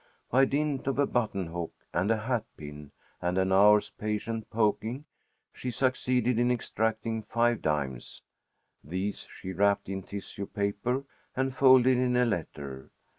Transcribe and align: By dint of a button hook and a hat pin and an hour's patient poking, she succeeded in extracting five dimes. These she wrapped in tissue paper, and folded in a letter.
By 0.31 0.45
dint 0.45 0.87
of 0.87 0.97
a 0.97 1.05
button 1.05 1.45
hook 1.45 1.73
and 1.93 2.09
a 2.09 2.17
hat 2.25 2.43
pin 2.57 2.91
and 3.21 3.37
an 3.37 3.51
hour's 3.51 3.91
patient 3.91 4.49
poking, 4.49 5.05
she 5.53 5.69
succeeded 5.69 6.39
in 6.39 6.49
extracting 6.49 7.21
five 7.21 7.61
dimes. 7.61 8.23
These 8.83 9.27
she 9.29 9.53
wrapped 9.53 9.89
in 9.89 10.01
tissue 10.01 10.47
paper, 10.47 11.03
and 11.35 11.53
folded 11.53 11.99
in 11.99 12.17
a 12.17 12.25
letter. 12.25 12.89